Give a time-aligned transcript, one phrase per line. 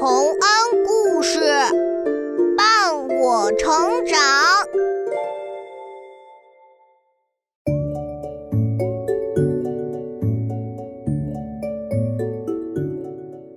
[0.00, 0.38] 洪恩
[0.86, 1.40] 故事
[2.56, 3.68] 伴我成
[4.06, 4.16] 长。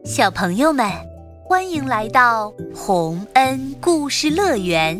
[0.03, 0.89] 小朋友们，
[1.43, 4.99] 欢迎来到洪恩故事乐园。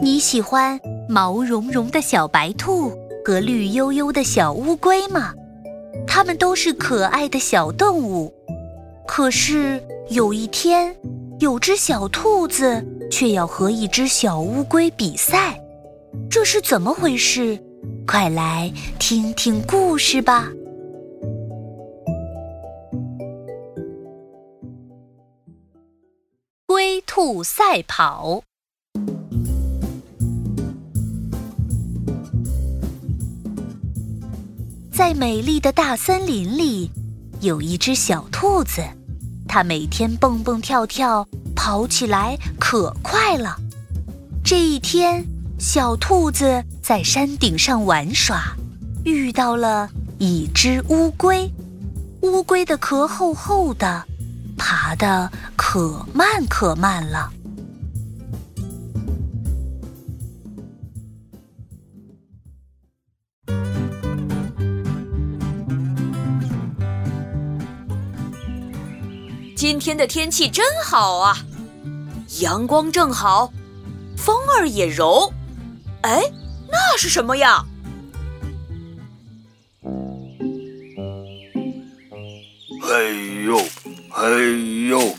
[0.00, 2.90] 你喜欢毛茸茸的小白兔
[3.24, 5.32] 和绿油油的小乌龟吗？
[6.04, 8.34] 它们都是可爱的小动物。
[9.06, 9.80] 可是
[10.12, 10.94] 有一天，
[11.40, 15.58] 有只小兔子却要和一只小乌龟比赛，
[16.30, 17.58] 这是怎么回事？
[18.06, 20.52] 快来听听故事吧！
[26.66, 28.42] 龟兔赛跑，
[34.92, 36.90] 在美丽的大森林里。
[37.40, 38.82] 有一只小兔子，
[39.54, 43.54] 它每天蹦蹦跳跳，跑起来可快了。
[44.42, 45.22] 这一天，
[45.58, 48.56] 小兔子在山顶上玩耍，
[49.04, 51.52] 遇到了一只乌龟。
[52.22, 54.02] 乌龟的壳厚厚的，
[54.56, 57.30] 爬的可慢可慢了。
[69.62, 71.38] 今天的天气真好啊，
[72.40, 73.52] 阳光正好，
[74.16, 75.32] 风儿也柔。
[76.00, 76.20] 哎，
[76.68, 77.64] 那是什么呀？
[82.82, 83.56] 嘿呦，
[84.10, 85.14] 嘿呦，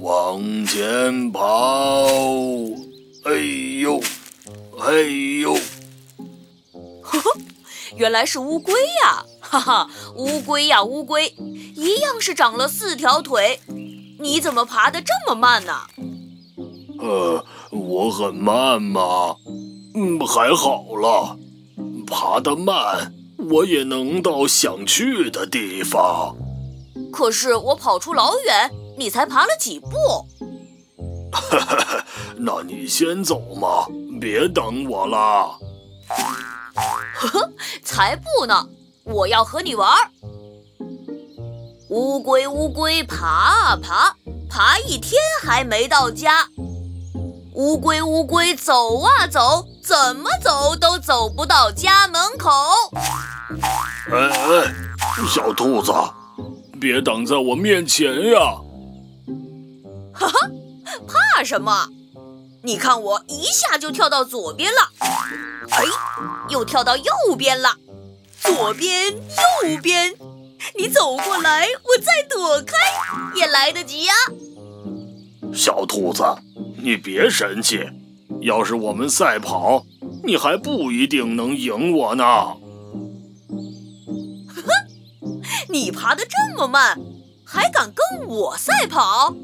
[0.00, 2.06] 往前跑！
[3.24, 3.98] 嘿呦，
[4.76, 5.54] 嘿呦！
[7.00, 7.40] 呵呵，
[7.96, 9.24] 原来是乌龟呀！
[9.40, 11.34] 哈哈，乌龟呀，乌龟，
[11.78, 13.60] 一样是长了四条腿。
[14.18, 15.72] 你怎么爬得这么慢呢？
[16.98, 19.36] 呃，我很慢吗？
[19.94, 21.38] 嗯，还好了，
[22.04, 23.14] 爬得慢，
[23.48, 26.34] 我也能到想去的地方。
[27.12, 29.90] 可是我跑出老远，你才爬了几步。
[31.30, 32.04] 哈哈，
[32.36, 33.86] 那你先走嘛，
[34.20, 35.56] 别等我了。
[37.14, 37.52] 呵呵，
[37.84, 38.68] 才不呢，
[39.04, 39.88] 我要和你玩。
[41.90, 44.12] 乌龟，乌龟，爬啊爬，
[44.50, 46.46] 爬一天还没到家。
[47.54, 52.50] 乌龟，乌龟，走啊走，怎么走都走不到家门口。
[54.12, 54.74] 哎哎，
[55.26, 55.90] 小兔子，
[56.78, 58.38] 别挡在我面前呀！
[60.12, 60.34] 哈哈，
[61.08, 61.88] 怕什么？
[62.64, 64.90] 你看我一下就跳到左边了，
[65.70, 65.84] 哎，
[66.50, 67.76] 又跳到右边了，
[68.42, 70.14] 左边，右边。
[70.76, 72.76] 你走过来，我再躲开，
[73.34, 74.12] 也来得及呀。
[75.54, 76.22] 小兔子，
[76.76, 77.88] 你别神气。
[78.42, 79.86] 要是我们赛跑，
[80.22, 82.22] 你还不一定能赢我呢。
[82.24, 82.60] 呵
[84.62, 84.70] 呵，
[85.68, 86.96] 你爬得这么慢，
[87.44, 89.34] 还敢跟我赛跑？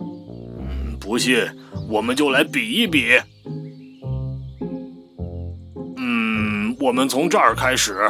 [0.00, 1.48] 嗯不信，
[1.88, 3.18] 我们就来比一比。
[5.96, 8.06] 嗯，我们从这儿开始。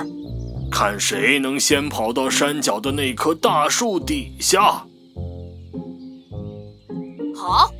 [0.70, 4.84] 看谁能先跑到山脚的那棵大树底下。
[7.34, 7.70] 好，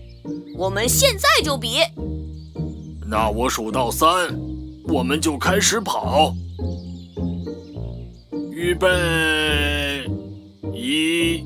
[0.57, 1.79] 我们现在就比。
[3.09, 4.09] 那我数到三，
[4.89, 6.33] 我们就开始跑。
[8.53, 8.89] 预备，
[10.73, 11.45] 一、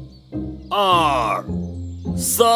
[0.71, 1.45] 二、
[2.17, 2.47] 三，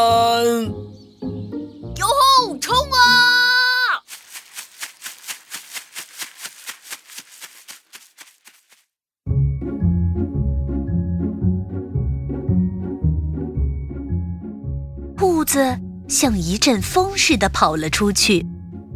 [15.55, 15.79] 子
[16.09, 18.45] 像一阵风似的跑了出去，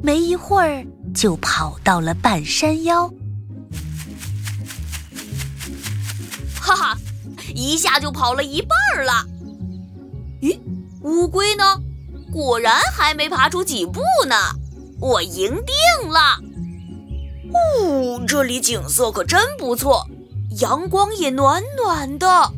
[0.03, 3.09] 没一会儿就跑到了半山腰。
[6.61, 6.99] 哈哈，
[7.55, 9.25] 一下就跑了一半了。
[10.43, 10.59] 咦，
[11.03, 11.81] 乌龟呢？
[12.33, 14.35] 果然还没爬出几步呢。
[14.99, 16.41] 我赢定了。
[17.85, 20.09] 呜，这里景色可真不错，
[20.59, 22.53] 阳光也暖暖的，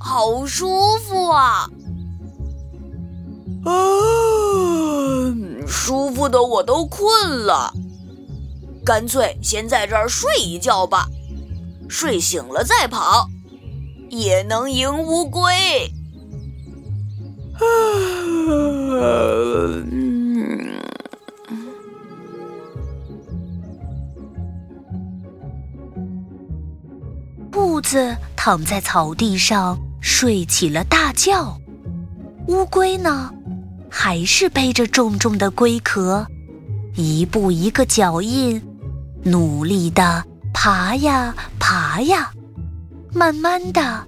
[0.00, 1.70] 好舒服啊。
[3.64, 3.72] 啊，
[5.66, 7.72] 舒服的我都困了，
[8.84, 11.06] 干脆先在这儿睡一觉吧。
[11.88, 13.28] 睡醒了再跑，
[14.08, 15.52] 也能赢乌龟。
[17.54, 17.60] 啊，
[27.50, 31.58] 兔子躺在草地上睡起了大觉。
[32.46, 33.30] 乌龟呢，
[33.90, 36.26] 还是背着重重的龟壳，
[36.94, 38.62] 一步一个脚印，
[39.24, 42.30] 努力的爬呀爬呀，
[43.12, 44.06] 慢慢的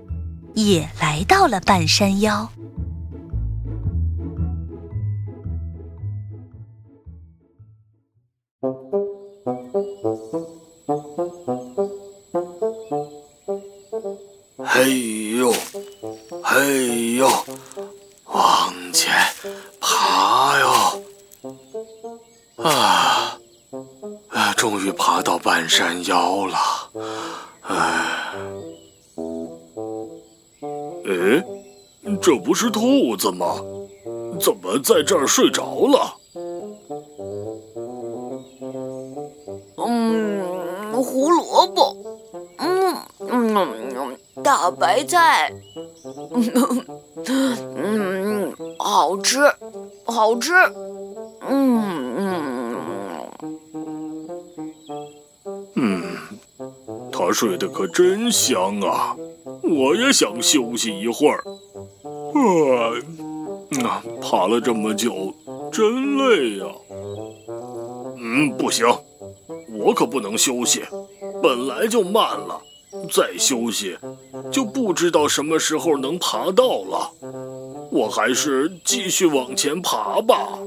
[0.54, 2.48] 也来到了半山腰。
[25.74, 26.58] 山腰了。
[27.62, 28.34] 哎，
[31.06, 31.42] 哎，
[32.20, 33.56] 这不是兔子吗？
[34.38, 36.14] 怎么在这儿睡着了？
[39.78, 41.96] 嗯，胡萝卜。
[42.58, 42.94] 嗯
[43.30, 45.50] 嗯，大白菜。
[47.76, 49.38] 嗯，好吃，
[50.04, 50.52] 好吃。
[51.48, 51.91] 嗯
[57.32, 59.16] 睡得可真香啊！
[59.62, 61.42] 我也想休息一会儿。
[63.84, 65.34] 啊，爬了这么久，
[65.72, 66.66] 真累呀。
[68.18, 68.86] 嗯，不行，
[69.78, 70.82] 我可不能休息，
[71.42, 72.60] 本来就慢了，
[73.10, 73.96] 再休息
[74.50, 77.10] 就不知道什么时候能爬到了。
[77.90, 80.58] 我还是继续往前爬吧。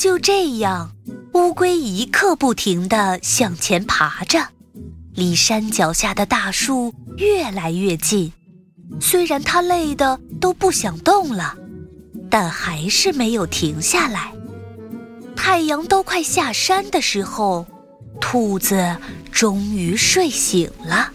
[0.00, 0.92] 就这样，
[1.34, 4.48] 乌龟一刻不停地向前爬着，
[5.12, 8.32] 离山脚下的大树越来越近。
[8.98, 11.54] 虽然它累得都不想动了，
[12.30, 14.32] 但还是没有停下来。
[15.36, 17.66] 太阳都快下山的时候，
[18.22, 18.96] 兔子
[19.30, 21.12] 终于睡醒了。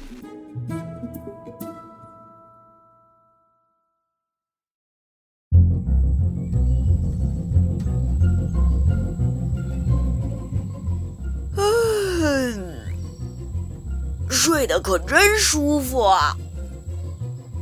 [14.86, 16.38] 可真舒服啊！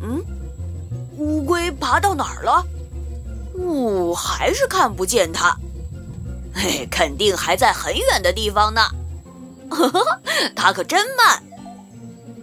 [0.01, 0.21] 嗯，
[1.15, 2.65] 乌龟爬到哪儿了？
[3.53, 5.57] 呜，还是看不见它。
[6.53, 8.81] 嘿，肯定还在很远的地方呢。
[9.69, 10.19] 呵呵，
[10.53, 11.41] 它可真慢。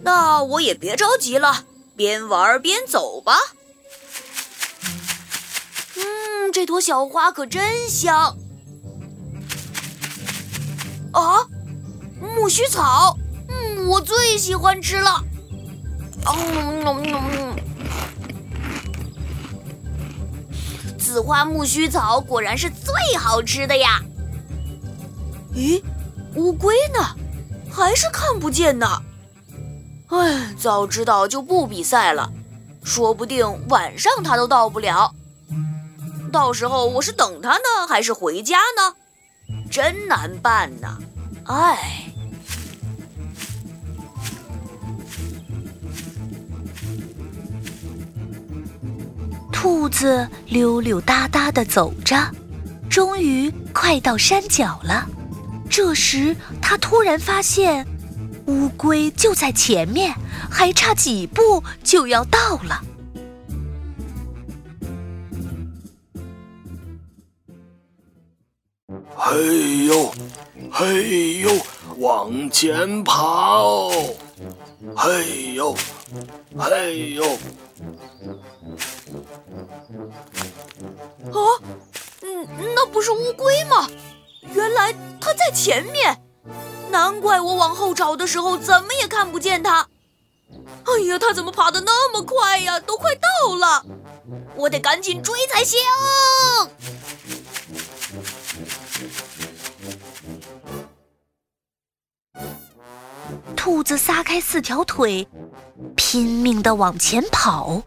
[0.01, 1.63] 那我也别着急了，
[1.95, 3.37] 边玩边走吧。
[5.95, 8.35] 嗯，这朵小花可真香。
[11.13, 11.45] 啊，
[12.19, 13.15] 苜蓿草。
[13.87, 15.23] 我最喜欢吃了，
[16.25, 17.55] 嗯，
[20.97, 24.01] 紫花苜蓿草果然是最好吃的呀。
[25.53, 25.83] 咦，
[26.35, 27.15] 乌龟呢？
[27.69, 28.87] 还是看不见呢。
[30.07, 32.31] 哎，早知道就不比赛了，
[32.83, 35.13] 说不定晚上它都到不了。
[36.31, 38.95] 到时候我是等它呢，还是回家呢？
[39.69, 40.97] 真难办呐，
[41.45, 42.10] 哎。
[49.51, 52.15] 兔子溜溜达达地走着，
[52.89, 55.07] 终于快到山脚了。
[55.69, 57.85] 这时，它突然发现，
[58.47, 60.15] 乌龟就在前面，
[60.49, 62.83] 还差几步就要到了。
[69.15, 70.11] 嘿呦，
[70.71, 71.51] 嘿呦，
[71.99, 73.91] 往前爬哦！
[74.95, 75.75] 嘿呦，
[76.57, 77.23] 嘿呦。
[81.31, 81.39] 啊，
[82.21, 83.87] 嗯，那不是乌龟吗？
[84.53, 86.21] 原来它在前面，
[86.89, 89.87] 难怪我往后找的时候怎么也看不见它。
[90.83, 92.79] 哎呀，它怎么爬得那么快呀？
[92.79, 93.85] 都快到了，
[94.55, 95.79] 我得赶紧追才行。
[103.55, 105.27] 兔子撒开四条腿。
[105.95, 107.81] 拼命地往前跑，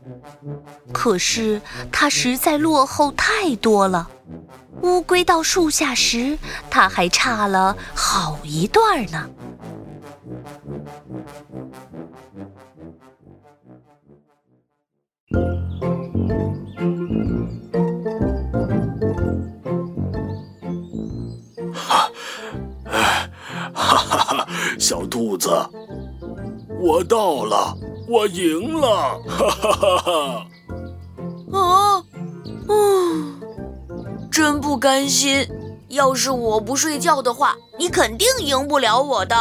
[0.93, 1.61] 可是
[1.91, 4.09] 它实在落后太多了。
[4.83, 6.39] 乌龟到树下时，
[6.71, 9.31] 它还差了好一段呢。
[21.73, 22.11] 哈，
[23.75, 24.47] 哈哈哈，
[24.79, 25.51] 小兔子。
[26.79, 27.75] 我到了，
[28.07, 30.47] 我赢了，哈哈哈哈！
[34.75, 35.47] 不甘心，
[35.87, 39.37] 要是我不睡觉的话，你肯定赢不了我的。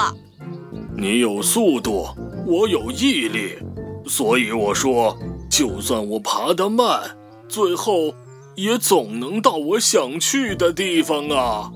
[0.96, 2.06] 你有速度，
[2.46, 3.58] 我有毅力，
[4.06, 5.18] 所以我说，
[5.50, 7.18] 就算我爬得慢，
[7.50, 8.14] 最后
[8.54, 11.72] 也总能到我想去的地方啊。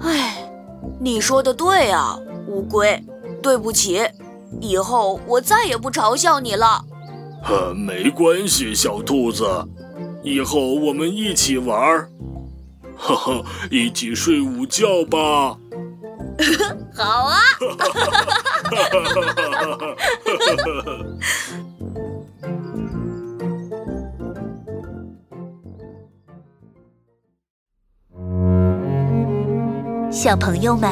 [0.00, 0.50] 唉，
[0.98, 2.18] 你说的对啊，
[2.48, 3.04] 乌龟，
[3.42, 4.00] 对不起，
[4.58, 6.82] 以后我再也不嘲笑你了。
[7.44, 9.44] 呃，没关系，小兔子，
[10.22, 12.08] 以后我们一起玩
[13.00, 15.56] 儿，呵呵，一起睡午觉吧。
[16.94, 17.40] 好啊！
[30.10, 30.90] 小朋友们，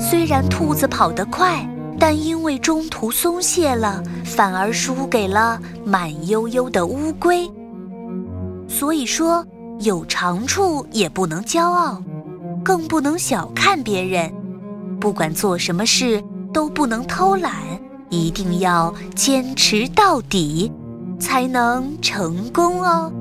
[0.00, 1.68] 虽然兔子跑得快，
[1.98, 7.48] 但因为中途松懈了，反而输给了慢悠悠的乌龟。
[8.68, 9.46] 所以说，
[9.80, 12.02] 有长处也不能骄傲，
[12.64, 14.32] 更不能小看别人。
[15.00, 17.54] 不管做什么事，都不能偷懒，
[18.10, 20.72] 一定要坚持到底，
[21.20, 23.12] 才能成功哦。